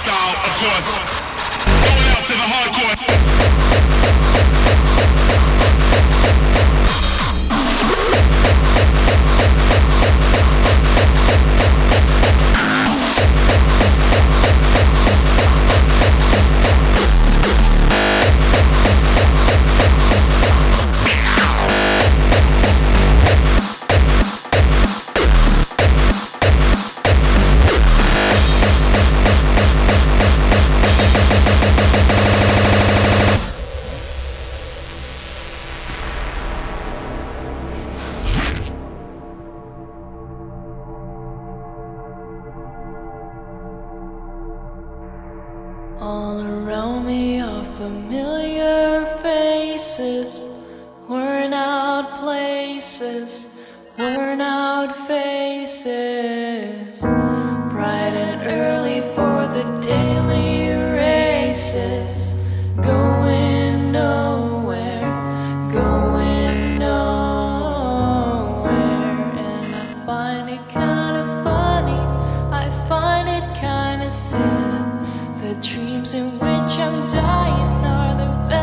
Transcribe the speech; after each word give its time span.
style, 0.00 0.34
of 0.48 0.52
course. 0.56 0.88
Going 1.66 2.08
out 2.16 2.24
to 2.24 2.32
the 2.32 2.46
hardcore. 2.52 3.10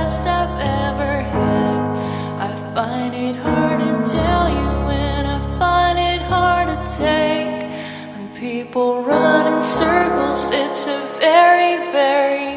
best 0.07 0.21
I've 0.21 0.57
ever 0.87 1.19
had. 1.19 1.79
I 2.39 2.55
find 2.73 3.13
it 3.13 3.35
hard 3.35 3.81
to 3.81 3.93
tell 4.09 4.47
you 4.49 4.69
when 4.87 5.25
I 5.25 5.39
find 5.59 5.99
it 5.99 6.21
hard 6.21 6.69
to 6.69 6.77
take. 6.97 7.69
When 8.15 8.29
people 8.39 9.03
run 9.03 9.53
in 9.53 9.61
circles, 9.61 10.49
it's 10.51 10.87
a 10.87 10.99
very, 11.19 11.91
very 11.91 12.56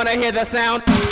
wanna 0.00 0.16
hear 0.16 0.32
the 0.32 0.44
sound. 0.44 1.09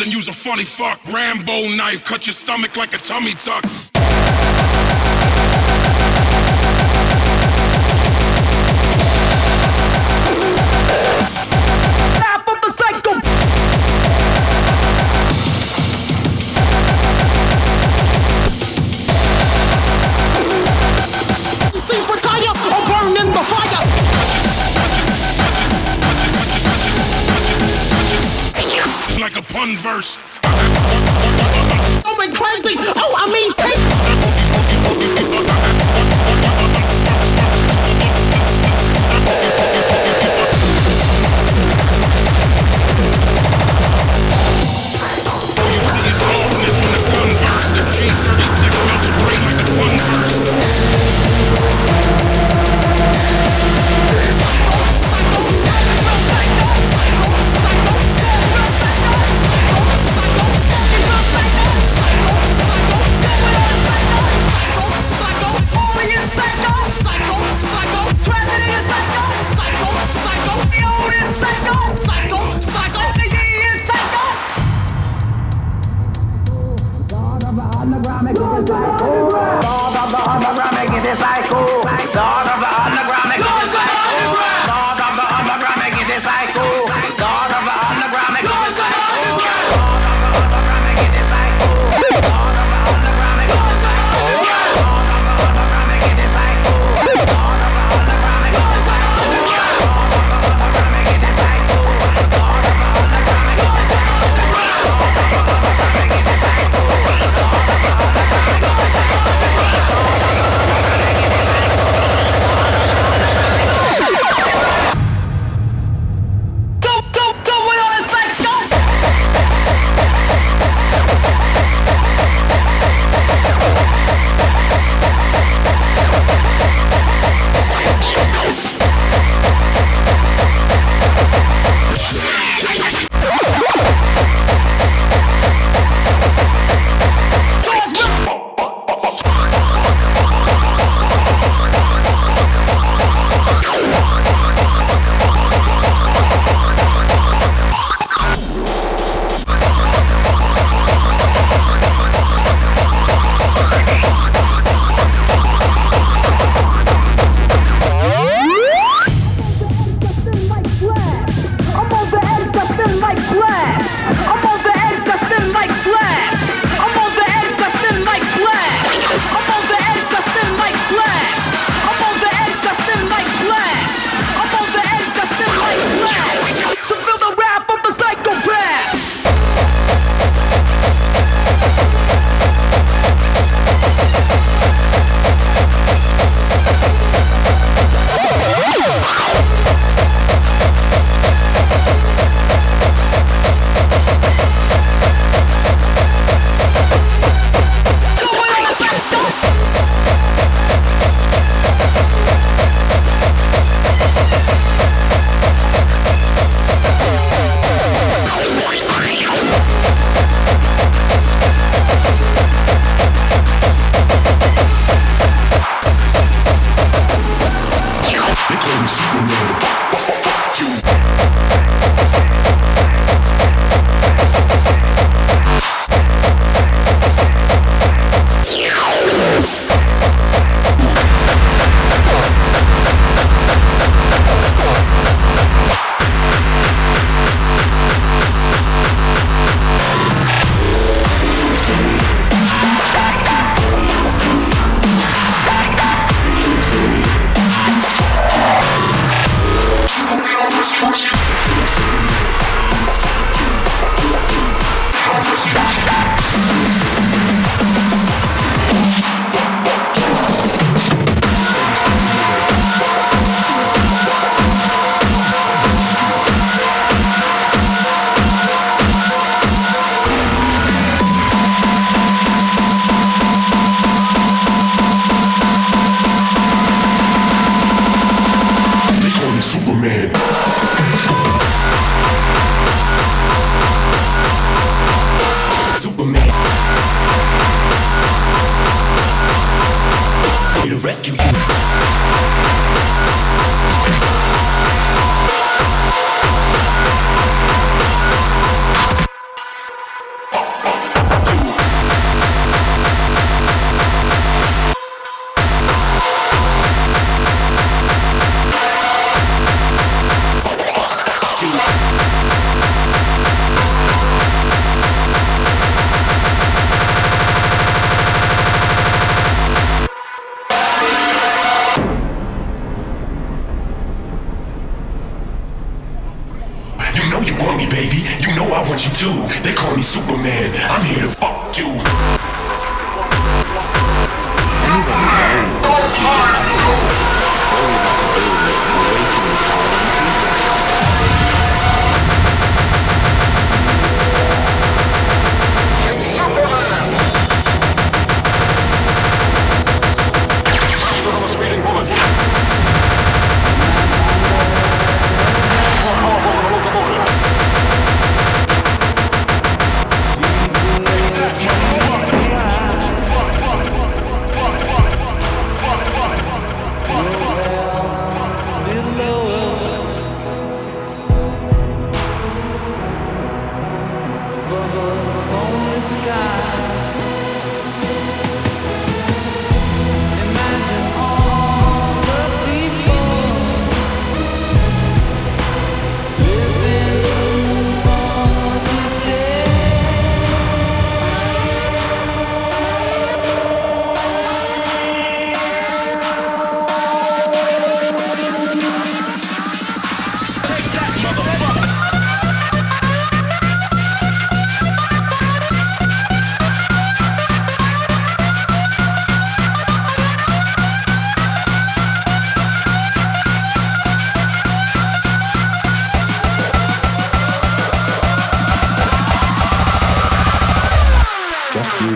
Then 0.00 0.10
use 0.10 0.28
a 0.28 0.32
funny 0.32 0.64
fuck 0.64 0.98
Rambo 1.12 1.68
knife, 1.76 2.04
cut 2.04 2.26
your 2.26 2.32
stomach 2.32 2.76
like 2.76 2.94
a 2.94 2.98
tummy 2.98 3.32
tuck. 3.32 3.79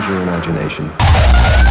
your 0.07 0.21
imagination. 0.21 1.64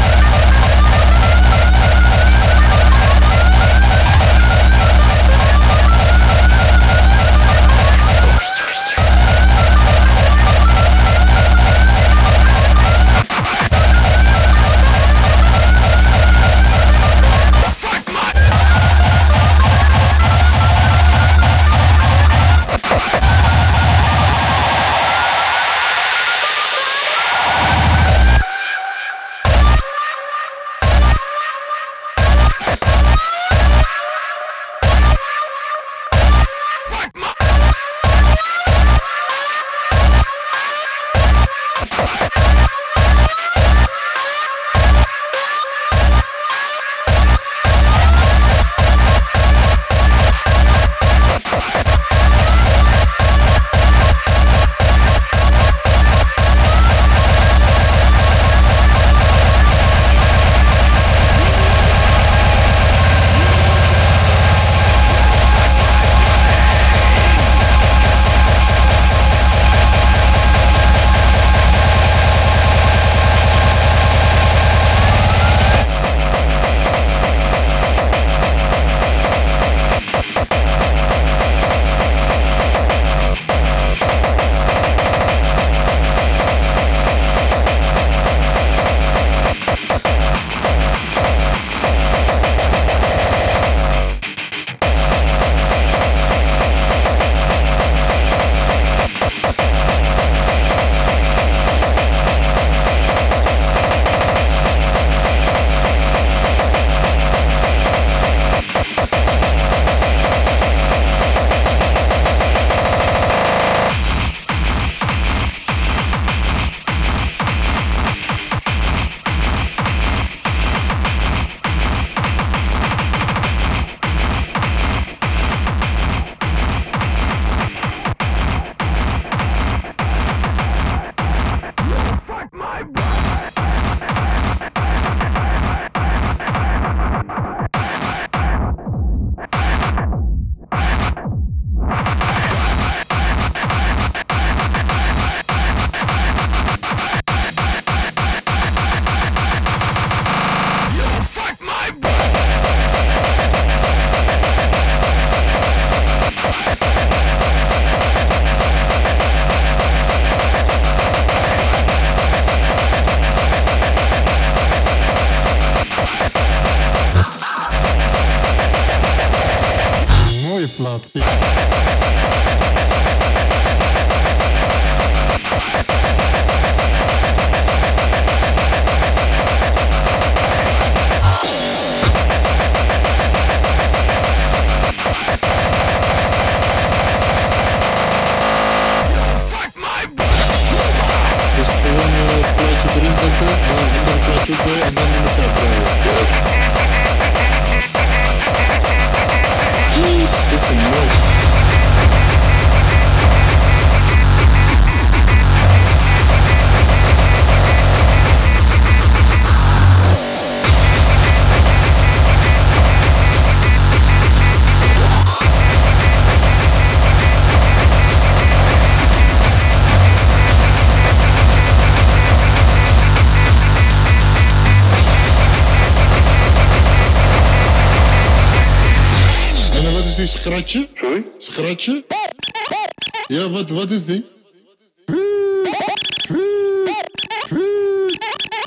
Ja, 233.35 233.51
wat, 233.51 233.71
wat 233.71 233.91
is 233.91 234.05
die? 234.05 234.25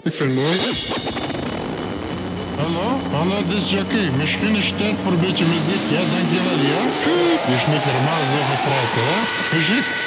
Ik 0.03 0.13
vind. 0.13 0.39
Hallo? 2.57 2.87
Hallo, 3.11 3.35
dit 3.47 3.57
is 3.57 3.71
Jackie. 3.71 4.11
Misschien 4.17 4.55
is 4.55 4.65
het 4.67 4.77
tijd 4.77 4.99
voor 4.99 5.11
een 5.11 5.19
beetje 5.19 5.45
muziek, 5.45 5.83
ja? 5.91 6.01
Dankjewel, 6.13 6.59
ja? 6.71 6.81
Je 7.47 7.53
is 7.59 7.65
niet 7.73 7.85
normaal 7.93 8.23
zo 8.31 8.39
praten, 8.65 9.03
hè? 9.11 9.19
Muziek? 9.55 10.06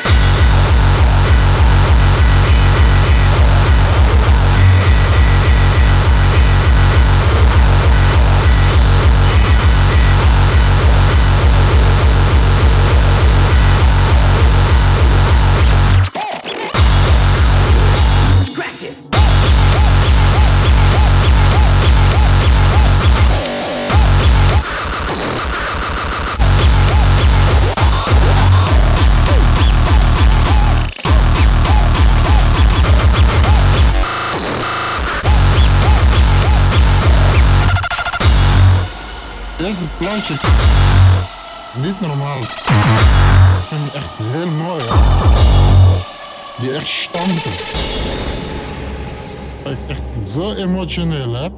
Emotioneel, 50.80 51.34
hè? 51.34 51.48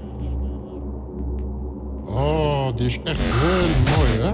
Oh, 2.06 2.76
die 2.76 2.86
is 2.86 2.98
echt 3.04 3.20
heel 3.20 3.96
mooi, 3.96 4.10
hè? 4.20 4.32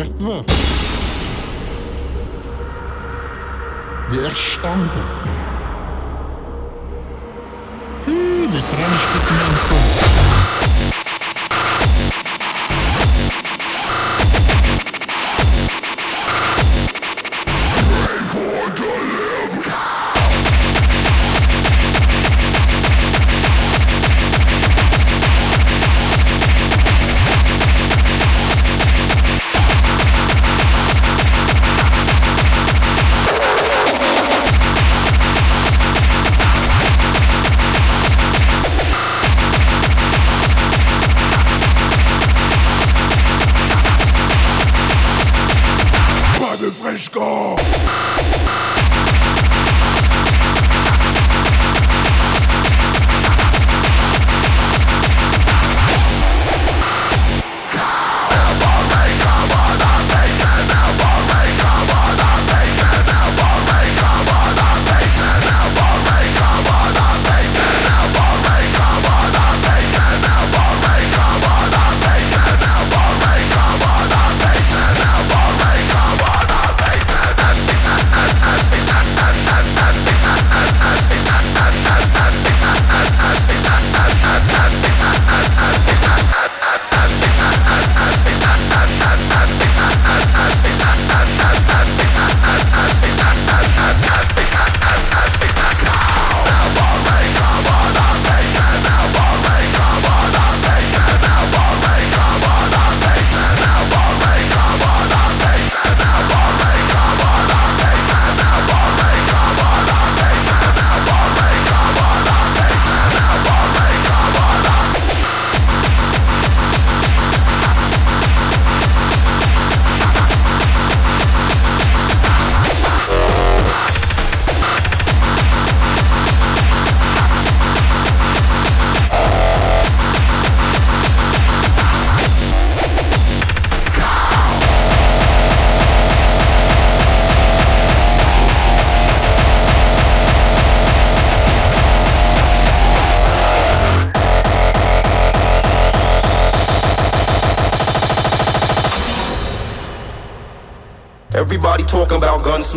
Echt 0.00 0.20
waar. 0.20 0.44
Die 4.10 4.20
echt 4.20 4.36
stampen. 4.36 5.02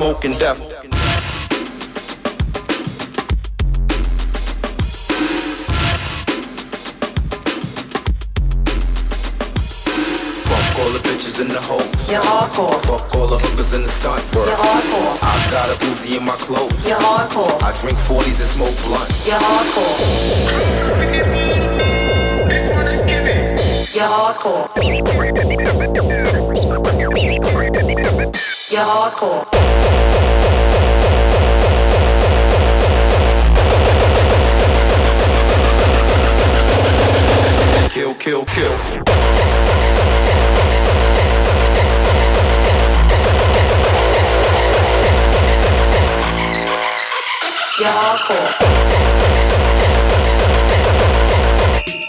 Smoke 0.03 0.25
and 0.25 0.37
death. 0.37 0.72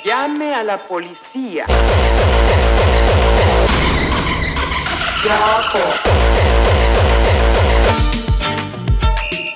Llame 0.05 0.55
a 0.55 0.63
la 0.63 0.79
policía. 0.79 1.67
Hardcore. 5.27 5.83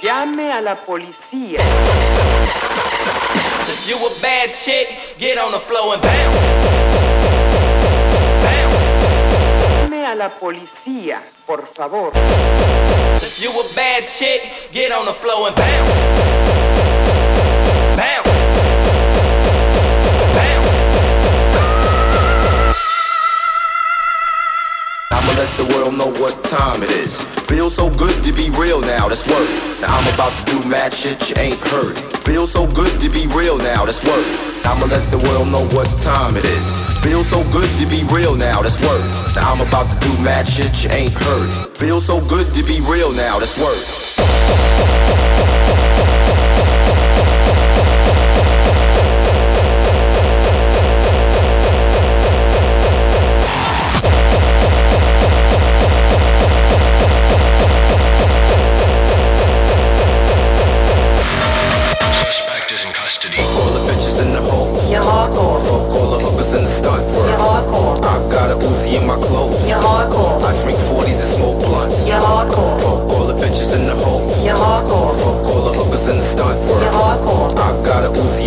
Llame 0.02 0.52
a 0.52 0.60
la 0.60 0.74
policía. 0.74 1.60
You 3.86 3.96
a 3.96 4.20
bad 4.20 4.50
chick, 4.52 5.16
get 5.18 5.38
on 5.38 5.52
the 5.52 5.60
floor 5.60 5.94
and 5.94 6.02
bounce. 6.02 6.87
A 10.08 10.14
la 10.14 10.30
policía, 10.30 11.22
por 11.46 11.66
favor. 11.66 12.12
If 13.20 13.42
you 13.42 13.50
a 13.50 13.74
bad 13.74 14.04
chick, 14.08 14.40
get 14.72 14.90
on 14.90 15.04
the 15.04 15.12
floor 15.12 15.48
and 15.48 15.56
bounce. 15.56 15.90
Bounce. 17.94 18.28
Bounce. 20.34 20.68
I'ma 25.12 25.32
let 25.36 25.54
the 25.56 25.64
world 25.74 25.98
know 25.98 26.10
what 26.22 26.42
time 26.44 26.82
it 26.82 26.90
is. 26.90 27.14
Feels 27.46 27.74
so 27.74 27.90
good 27.90 28.22
to 28.24 28.32
be 28.32 28.48
real 28.58 28.80
now, 28.80 29.08
that's 29.08 29.28
work. 29.28 29.48
Now 29.82 29.94
I'm 29.94 30.14
about 30.14 30.32
to 30.32 30.44
do 30.44 30.68
mad 30.68 30.94
shit 30.94 31.28
you 31.28 31.34
ain't 31.36 31.60
heard. 31.68 31.98
Feels 32.24 32.52
so 32.52 32.66
good 32.66 32.98
to 33.00 33.10
be 33.10 33.26
real 33.26 33.58
now, 33.58 33.84
that's 33.84 34.02
work. 34.06 34.47
I'ma 34.64 34.86
let 34.86 35.04
the 35.10 35.18
world 35.18 35.48
know 35.48 35.66
what 35.76 35.88
time 36.02 36.36
it 36.36 36.44
is. 36.44 36.66
Feels 36.98 37.28
so 37.28 37.42
good 37.52 37.68
to 37.78 37.86
be 37.86 38.04
real 38.12 38.34
now, 38.34 38.62
that's 38.62 38.78
work. 38.80 39.02
Now 39.34 39.52
I'm 39.52 39.60
about 39.60 39.86
to 39.92 40.08
do 40.08 40.22
mad 40.22 40.48
shit 40.48 40.72
you 40.82 40.90
ain't 40.90 41.12
heard. 41.12 41.52
Feels 41.76 42.06
so 42.06 42.20
good 42.20 42.52
to 42.54 42.62
be 42.62 42.80
real 42.80 43.12
now, 43.12 43.38
that's 43.38 43.56
work. 43.58 43.78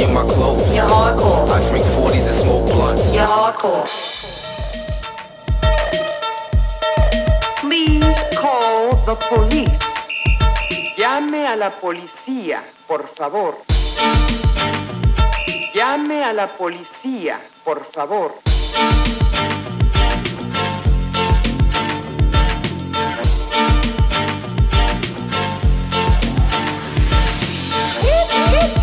Got 0.02 0.08
a 0.08 0.08
Uzi 0.08 0.08
in 0.08 0.14
my 0.14 0.24
clothes. 0.24 0.74
You're 0.74 0.86
hardcore. 0.86 1.50
I 1.50 1.70
drink 1.70 1.86
40s 1.86 2.28
and 2.30 2.40
smoke 2.40 2.66
blunts. 2.68 3.14
You're 3.14 3.28
hardcore. 3.28 3.88
Please 7.60 8.24
call 8.36 8.96
the 9.06 9.16
police. 9.30 9.80
Llame 10.98 11.48
a 11.48 11.56
la 11.56 11.70
policía, 11.72 12.64
por 12.88 13.08
favor. 13.08 13.56
Llame 15.74 16.24
a 16.24 16.34
la 16.34 16.48
policía, 16.48 17.40
por 17.64 17.84
favor. 17.84 18.34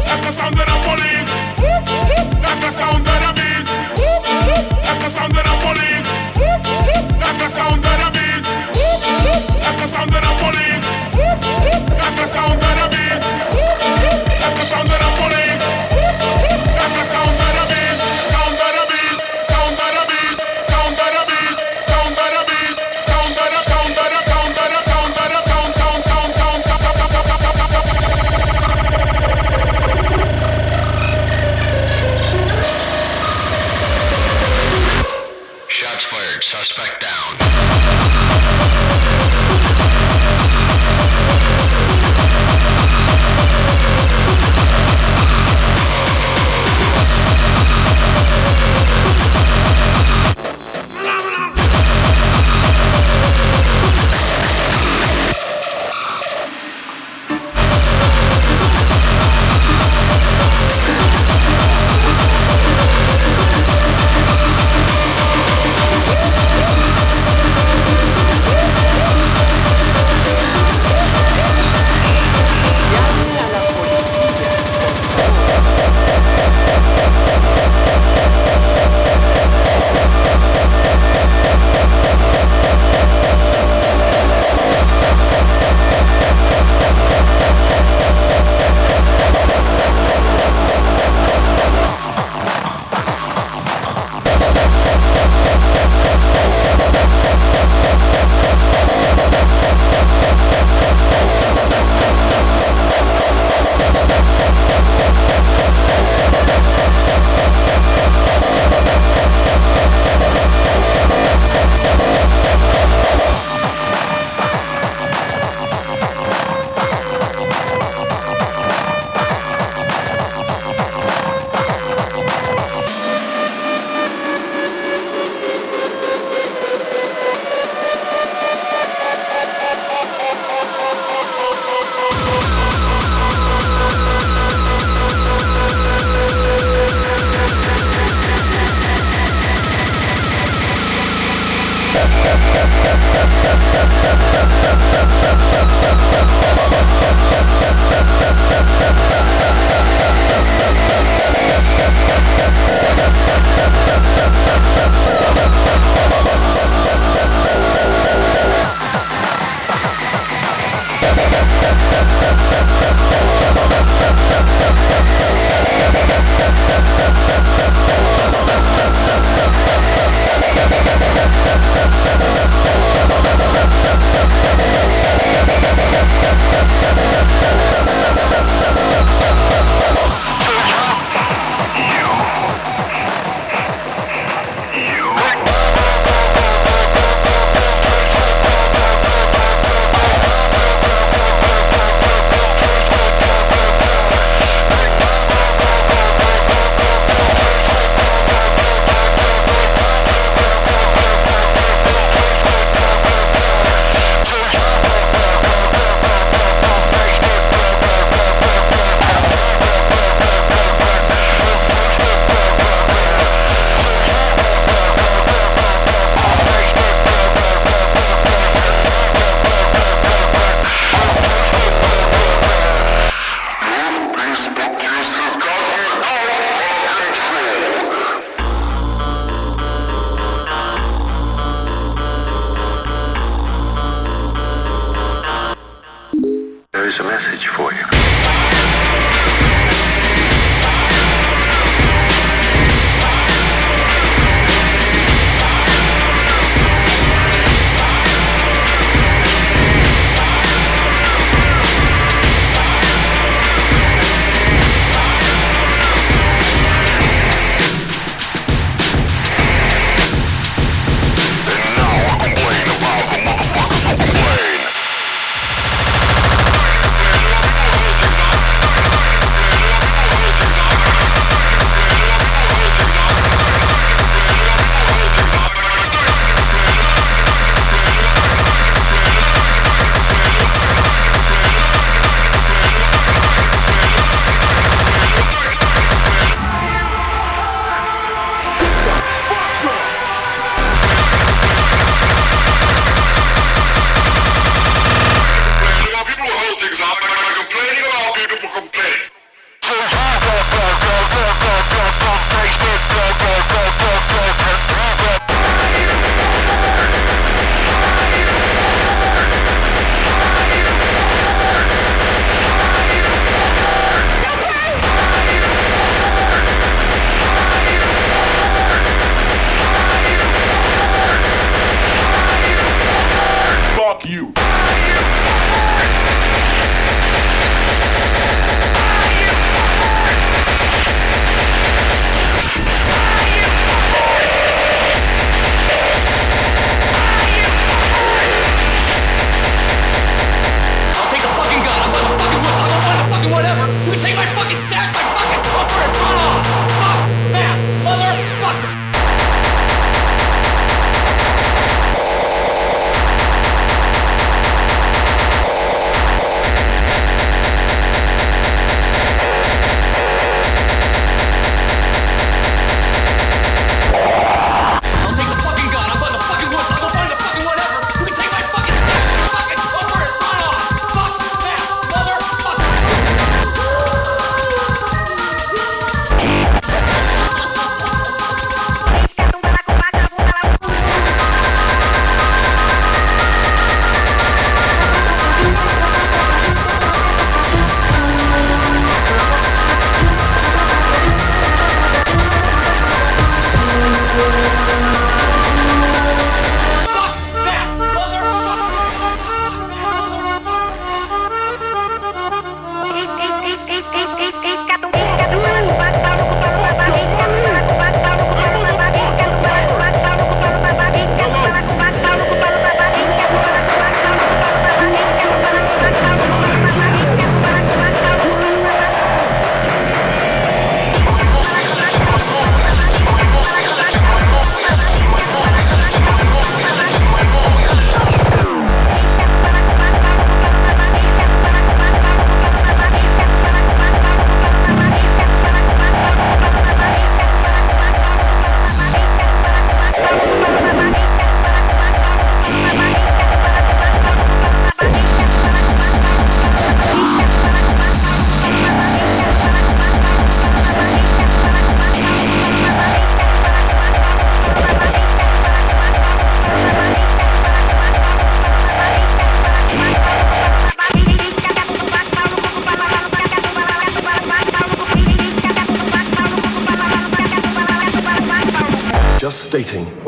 That's 0.09 0.27
the 0.27 0.78
sound 5.09 5.31
of 5.31 5.43
the 5.43 5.57
police. 5.65 6.09
That's 7.19 7.43
the 7.43 7.49
sound 7.49 7.88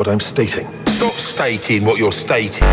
what 0.01 0.07
I'm 0.07 0.19
stating. 0.19 0.67
Stop 0.87 1.13
stating 1.13 1.85
what 1.85 1.99
you're 1.99 2.11
stating. 2.11 2.63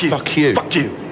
Fuck 0.00 0.08
you. 0.08 0.10
Fuck 0.10 0.36
you. 0.36 0.54
Fuck 0.54 0.74
you. 0.76 1.09